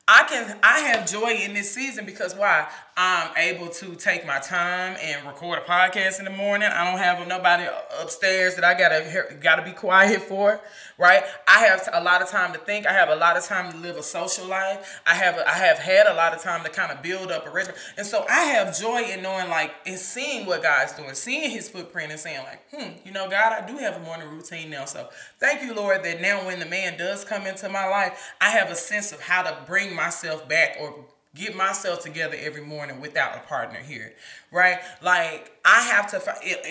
I 0.06 0.24
can 0.28 0.58
I 0.62 0.80
have 0.80 1.10
joy 1.10 1.30
in 1.44 1.54
this 1.54 1.72
season 1.72 2.04
because 2.04 2.34
why? 2.34 2.68
I'm 2.96 3.36
able 3.36 3.68
to 3.68 3.96
take 3.96 4.24
my 4.24 4.38
time 4.38 4.96
and 5.02 5.26
record 5.26 5.58
a 5.58 5.62
podcast 5.62 6.20
in 6.20 6.26
the 6.26 6.30
morning. 6.30 6.68
I 6.72 6.88
don't 6.88 7.00
have 7.00 7.26
nobody 7.26 7.64
upstairs 8.00 8.54
that 8.54 8.64
I 8.64 8.74
gotta 8.74 9.36
gotta 9.40 9.62
be 9.62 9.72
quiet 9.72 10.22
for. 10.28 10.60
right? 10.96 11.24
I 11.48 11.64
have 11.64 11.88
a 11.92 12.00
lot 12.00 12.22
of 12.22 12.28
time 12.30 12.52
to 12.52 12.58
think. 12.60 12.86
I 12.86 12.92
have 12.92 13.08
a 13.08 13.16
lot 13.16 13.36
of 13.36 13.44
time 13.44 13.72
to 13.72 13.78
live 13.78 13.96
a 13.96 14.02
social 14.02 14.46
life. 14.46 15.00
I 15.06 15.14
have 15.14 15.36
I 15.44 15.54
have 15.54 15.78
had 15.78 16.06
a 16.06 16.14
lot 16.14 16.34
of 16.34 16.42
time 16.42 16.62
to 16.62 16.70
kind 16.70 16.92
of 16.92 17.02
build 17.02 17.32
up 17.32 17.46
a 17.46 17.50
regimen, 17.50 17.76
and 17.96 18.06
so 18.06 18.24
I 18.28 18.42
have 18.42 18.78
joy 18.78 19.02
in 19.02 19.22
knowing 19.22 19.48
like 19.50 19.74
and 19.86 19.98
seeing 19.98 20.46
what 20.46 20.62
God's 20.62 20.92
doing, 20.92 21.14
seeing 21.14 21.50
His 21.50 21.68
footprint, 21.68 22.12
and 22.12 22.20
saying 22.20 22.44
like, 22.44 22.62
hmm, 22.70 22.92
you 23.04 23.12
know, 23.12 23.28
God, 23.28 23.60
I 23.60 23.66
do 23.66 23.76
have 23.78 23.96
a 23.96 24.00
morning 24.04 24.28
routine 24.28 24.70
now. 24.70 24.84
So 24.84 25.08
thank 25.40 25.62
you, 25.62 25.74
Lord, 25.74 26.04
that 26.04 26.20
now 26.20 26.46
when 26.46 26.60
the 26.60 26.66
man 26.66 26.96
does 26.96 27.24
come 27.24 27.46
into 27.46 27.68
my 27.68 27.88
life, 27.88 28.32
I 28.40 28.50
have 28.50 28.70
a 28.70 28.76
sense 28.76 29.10
of 29.10 29.20
how 29.20 29.42
to 29.42 29.56
bring 29.66 29.96
myself 29.96 30.48
back 30.48 30.76
or 30.80 31.06
get 31.34 31.56
myself 31.56 32.00
together 32.00 32.36
every 32.38 32.62
morning 32.62 33.00
without 33.00 33.36
a 33.36 33.40
partner 33.40 33.78
here, 33.78 34.12
right? 34.52 34.78
Like 35.02 35.50
I 35.64 35.80
have 35.82 36.10
to 36.12 36.22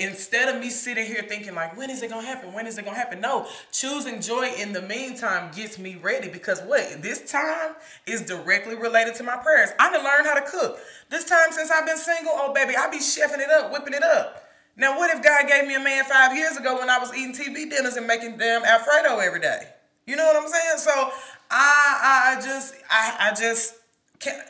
instead 0.02 0.54
of 0.54 0.62
me 0.62 0.70
sitting 0.70 1.06
here 1.06 1.24
thinking 1.28 1.54
like, 1.54 1.78
when 1.78 1.90
is 1.90 2.02
it 2.02 2.10
gonna 2.10 2.26
happen? 2.26 2.54
When 2.54 2.66
is 2.66 2.78
it 2.78 2.86
gonna 2.86 2.98
happen? 2.98 3.20
No, 3.20 3.46
choosing 3.72 4.22
joy 4.22 4.54
in 4.58 4.72
the 4.72 4.82
meantime 4.82 5.52
gets 5.54 5.78
me 5.78 5.98
ready 6.02 6.30
because 6.30 6.62
what 6.62 7.02
this 7.02 7.30
time 7.30 7.76
is 8.08 8.22
directly 8.22 8.76
related 8.76 9.16
to 9.16 9.24
my 9.24 9.36
prayers. 9.36 9.70
I 9.80 9.90
can 9.90 10.04
learn 10.04 10.26
how 10.26 10.36
to 10.36 10.50
cook. 10.50 10.80
This 11.10 11.26
time 11.26 11.52
since 11.52 11.70
I've 11.70 11.86
been 11.86 11.98
single, 11.98 12.34
oh 12.36 12.54
baby, 12.54 12.76
I 12.78 12.90
be 12.90 13.00
chefing 13.00 13.40
it 13.40 13.50
up, 13.50 13.72
whipping 13.72 13.94
it 13.94 14.04
up. 14.04 14.40
Now, 14.76 14.98
what 14.98 15.16
if 15.16 15.24
God 15.24 15.48
gave 15.48 15.68
me 15.68 15.76
a 15.76 15.80
man 15.80 16.04
five 16.06 16.36
years 16.36 16.58
ago 16.58 16.80
when 16.80 16.90
I 16.90 16.98
was 16.98 17.14
eating 17.14 17.34
TV 17.34 17.70
dinners 17.70 17.96
and 17.96 18.08
making 18.08 18.38
damn 18.38 18.64
Alfredo 18.64 19.20
every 19.20 19.40
day? 19.40 19.68
You 20.08 20.16
know 20.16 20.26
what 20.26 20.36
I'm 20.36 20.50
saying? 20.50 20.78
So 20.78 21.12
I 21.52 22.38
I 22.38 22.42
just 22.42 22.74
I 22.90 23.16
I 23.20 23.34
just 23.34 23.76
can't 24.20 24.42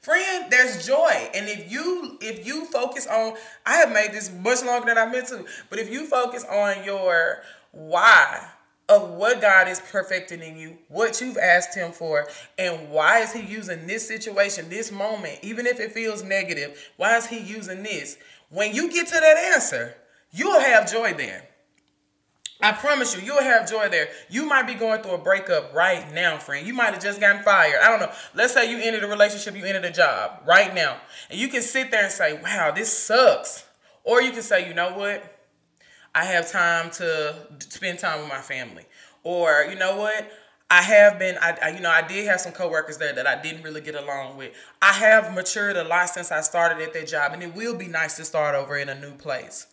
friend 0.00 0.50
there's 0.50 0.86
joy. 0.86 1.30
And 1.34 1.48
if 1.48 1.70
you 1.70 2.18
if 2.20 2.46
you 2.46 2.64
focus 2.66 3.06
on 3.06 3.34
i 3.66 3.76
have 3.76 3.92
made 3.92 4.12
this 4.12 4.30
much 4.32 4.64
longer 4.64 4.86
than 4.86 4.98
i 4.98 5.10
meant 5.10 5.28
to 5.28 5.44
but 5.70 5.78
if 5.78 5.90
you 5.90 6.06
focus 6.06 6.44
on 6.44 6.84
your 6.84 7.42
why 7.72 8.48
of 8.88 9.10
what 9.10 9.40
god 9.40 9.68
is 9.68 9.80
perfecting 9.80 10.42
in 10.42 10.56
you 10.56 10.78
what 10.88 11.20
you've 11.20 11.36
asked 11.36 11.74
him 11.74 11.92
for 11.92 12.26
and 12.58 12.90
why 12.90 13.20
is 13.20 13.32
he 13.32 13.42
using 13.42 13.86
this 13.86 14.06
situation 14.06 14.68
this 14.68 14.90
moment 14.90 15.38
even 15.42 15.66
if 15.66 15.78
it 15.80 15.92
feels 15.92 16.22
negative 16.22 16.90
why 16.96 17.16
is 17.16 17.26
he 17.26 17.38
using 17.38 17.82
this? 17.82 18.16
When 18.50 18.74
you 18.74 18.90
get 18.90 19.06
to 19.08 19.14
that 19.14 19.52
answer 19.54 19.94
you'll 20.30 20.60
have 20.60 20.90
joy 20.90 21.14
there 21.14 21.48
I 22.60 22.72
promise 22.72 23.14
you, 23.14 23.22
you'll 23.22 23.42
have 23.42 23.70
joy 23.70 23.88
there. 23.88 24.08
You 24.28 24.44
might 24.44 24.66
be 24.66 24.74
going 24.74 25.00
through 25.02 25.12
a 25.12 25.18
breakup 25.18 25.72
right 25.72 26.12
now, 26.12 26.38
friend. 26.38 26.66
You 26.66 26.74
might 26.74 26.92
have 26.92 27.02
just 27.02 27.20
gotten 27.20 27.42
fired. 27.44 27.80
I 27.80 27.88
don't 27.88 28.00
know. 28.00 28.12
Let's 28.34 28.52
say 28.52 28.68
you 28.68 28.78
ended 28.78 29.04
a 29.04 29.06
relationship, 29.06 29.56
you 29.56 29.64
ended 29.64 29.84
a 29.84 29.92
job 29.92 30.42
right 30.44 30.74
now. 30.74 30.96
And 31.30 31.38
you 31.38 31.48
can 31.48 31.62
sit 31.62 31.92
there 31.92 32.04
and 32.04 32.12
say, 32.12 32.32
wow, 32.32 32.72
this 32.74 32.92
sucks. 32.92 33.64
Or 34.02 34.20
you 34.20 34.32
can 34.32 34.42
say, 34.42 34.66
you 34.66 34.74
know 34.74 34.92
what? 34.96 35.38
I 36.14 36.24
have 36.24 36.50
time 36.50 36.90
to 36.92 37.36
spend 37.60 38.00
time 38.00 38.20
with 38.20 38.28
my 38.28 38.40
family. 38.40 38.86
Or, 39.22 39.66
you 39.70 39.76
know 39.76 39.96
what? 39.96 40.28
I 40.68 40.82
have 40.82 41.18
been, 41.18 41.38
I, 41.40 41.56
I, 41.62 41.68
you 41.70 41.80
know, 41.80 41.90
I 41.90 42.06
did 42.06 42.26
have 42.26 42.40
some 42.40 42.52
coworkers 42.52 42.98
there 42.98 43.14
that 43.14 43.26
I 43.26 43.40
didn't 43.40 43.62
really 43.62 43.80
get 43.80 43.94
along 43.94 44.36
with. 44.36 44.52
I 44.82 44.92
have 44.92 45.32
matured 45.32 45.76
a 45.76 45.84
lot 45.84 46.10
since 46.10 46.32
I 46.32 46.40
started 46.40 46.82
at 46.82 46.92
that 46.92 47.06
job, 47.06 47.32
and 47.32 47.42
it 47.42 47.54
will 47.54 47.76
be 47.76 47.86
nice 47.86 48.16
to 48.16 48.24
start 48.24 48.54
over 48.54 48.76
in 48.76 48.88
a 48.88 49.00
new 49.00 49.12
place 49.12 49.66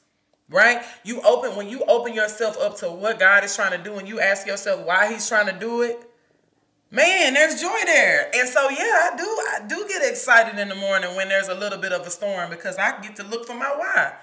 right? 0.50 0.84
You 1.04 1.22
open 1.22 1.56
when 1.56 1.70
you 1.70 1.84
open 1.88 2.14
yourself 2.14 2.58
up 2.60 2.78
to 2.78 2.90
what 2.90 3.20
God 3.20 3.44
is 3.44 3.56
trying 3.56 3.78
to 3.78 3.84
do 3.84 3.96
and 3.96 4.08
you 4.08 4.20
ask 4.20 4.46
yourself 4.46 4.86
why 4.86 5.12
he's 5.12 5.28
trying 5.28 5.48
to 5.48 5.60
do 5.60 5.82
it. 5.82 6.10
Man, 6.92 7.34
there's 7.34 7.60
joy 7.60 7.80
there. 7.86 8.30
And 8.34 8.48
so 8.48 8.70
yeah, 8.70 9.12
I 9.12 9.14
do 9.18 9.24
I 9.24 9.68
do 9.68 9.86
get 9.88 10.10
excited 10.10 10.60
in 10.60 10.70
the 10.70 10.76
morning 10.76 11.16
when 11.16 11.30
there's 11.30 11.48
a 11.48 11.56
little 11.56 11.80
bit 11.80 11.92
of 11.92 12.06
a 12.06 12.10
storm 12.10 12.50
because 12.50 12.78
I 12.78 13.00
get 13.02 13.16
to 13.18 13.24
look 13.24 13.48
for 13.48 13.56
my 13.56 13.74
why. 13.76 14.14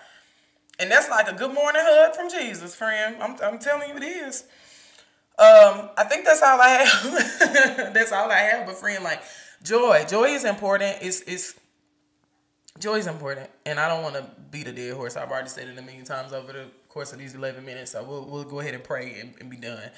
And 0.79 0.91
that's 0.91 1.09
like 1.11 1.29
a 1.29 1.35
good 1.35 1.52
morning 1.52 1.83
hug 1.85 2.14
from 2.14 2.31
Jesus, 2.31 2.75
friend. 2.75 3.17
I'm, 3.21 3.37
I'm 3.43 3.59
telling 3.59 3.91
you 3.91 3.97
it 3.97 4.02
is. 4.02 4.45
Um, 5.38 5.91
I 5.97 6.05
think 6.09 6.25
that's 6.25 6.43
all 6.43 6.61
I 6.61 6.69
have. 6.69 7.95
that's 7.95 8.12
all 8.12 8.31
I 8.31 8.38
have, 8.38 8.67
but 8.67 8.76
friend, 8.76 9.02
like 9.05 9.23
joy. 9.62 10.05
Joy 10.09 10.26
is 10.26 10.45
important. 10.45 10.99
It's 11.00 11.21
it's 11.23 11.55
joy 12.83 12.97
is 12.97 13.07
important, 13.07 13.49
and 13.64 13.79
I 13.79 13.88
don't 13.88 14.02
want 14.02 14.17
to 14.17 14.26
beat 14.50 14.67
a 14.67 14.73
dead 14.73 14.95
horse. 14.95 15.17
I've 15.17 15.31
already 15.31 15.49
said 15.49 15.69
it 15.69 15.79
a 15.79 15.83
million 15.83 16.05
times 16.05 16.33
over 16.33 16.52
the 16.52 16.67
course 16.88 17.12
of 17.12 17.19
these 17.21 17.35
11 17.35 17.64
minutes, 17.64 17.93
so 17.93 18.02
we'll, 18.02 18.25
we'll 18.25 18.45
go 18.45 18.59
ahead 18.59 18.75
and 18.75 18.83
pray 18.83 19.21
and, 19.21 19.35
and 19.41 19.49
be 19.49 19.57
done. 19.57 19.88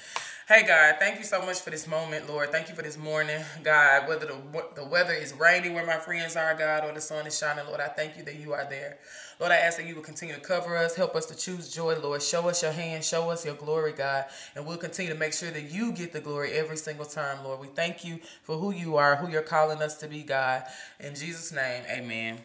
Hey, 0.47 0.63
God, 0.67 0.97
thank 0.99 1.17
you 1.17 1.25
so 1.25 1.43
much 1.43 1.59
for 1.61 1.71
this 1.71 1.87
moment, 1.87 2.29
Lord. 2.29 2.51
Thank 2.51 2.69
you 2.69 2.75
for 2.75 2.83
this 2.83 2.97
morning, 2.97 3.43
God. 3.63 4.07
Whether 4.07 4.27
the, 4.27 4.37
the 4.75 4.85
weather 4.85 5.13
is 5.13 5.33
rainy 5.33 5.69
where 5.69 5.85
my 5.85 5.97
friends 5.97 6.35
are, 6.35 6.53
God, 6.53 6.85
or 6.85 6.93
the 6.93 7.01
sun 7.01 7.25
is 7.25 7.37
shining, 7.37 7.65
Lord, 7.65 7.81
I 7.81 7.87
thank 7.87 8.17
you 8.17 8.23
that 8.23 8.35
you 8.35 8.53
are 8.53 8.69
there. 8.69 8.99
Lord, 9.39 9.51
I 9.51 9.55
ask 9.55 9.77
that 9.77 9.87
you 9.87 9.95
will 9.95 10.03
continue 10.03 10.35
to 10.35 10.41
cover 10.41 10.77
us, 10.77 10.95
help 10.95 11.15
us 11.15 11.25
to 11.25 11.35
choose 11.35 11.73
joy, 11.73 11.97
Lord. 11.97 12.21
Show 12.21 12.47
us 12.47 12.61
your 12.61 12.71
hand, 12.71 13.03
show 13.03 13.31
us 13.31 13.43
your 13.43 13.55
glory, 13.55 13.93
God, 13.93 14.25
and 14.55 14.65
we'll 14.65 14.77
continue 14.77 15.11
to 15.11 15.17
make 15.17 15.33
sure 15.33 15.49
that 15.49 15.71
you 15.71 15.91
get 15.91 16.13
the 16.13 16.21
glory 16.21 16.51
every 16.51 16.77
single 16.77 17.05
time, 17.05 17.43
Lord. 17.43 17.59
We 17.59 17.67
thank 17.67 18.05
you 18.05 18.19
for 18.43 18.57
who 18.57 18.71
you 18.71 18.97
are, 18.97 19.15
who 19.15 19.27
you're 19.27 19.41
calling 19.41 19.81
us 19.81 19.97
to 19.97 20.07
be, 20.07 20.21
God. 20.21 20.63
In 20.99 21.15
Jesus' 21.15 21.51
name, 21.51 21.83
amen. 21.89 22.41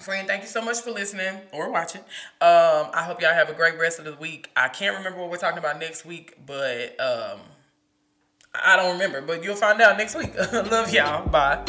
Friend, 0.00 0.26
thank 0.26 0.42
you 0.42 0.48
so 0.48 0.62
much 0.62 0.80
for 0.80 0.92
listening 0.92 1.40
or 1.52 1.70
watching. 1.70 2.00
Um, 2.40 2.88
I 2.94 3.02
hope 3.04 3.20
y'all 3.20 3.34
have 3.34 3.50
a 3.50 3.54
great 3.54 3.78
rest 3.78 3.98
of 3.98 4.06
the 4.06 4.14
week. 4.14 4.48
I 4.56 4.68
can't 4.68 4.96
remember 4.96 5.20
what 5.20 5.30
we're 5.30 5.36
talking 5.36 5.58
about 5.58 5.78
next 5.78 6.06
week, 6.06 6.38
but 6.46 6.98
um, 6.98 7.40
I 8.54 8.76
don't 8.76 8.92
remember, 8.92 9.20
but 9.20 9.44
you'll 9.44 9.56
find 9.56 9.80
out 9.80 9.98
next 9.98 10.16
week. 10.16 10.34
Love 10.52 10.92
y'all. 10.92 11.28
Bye. 11.28 11.64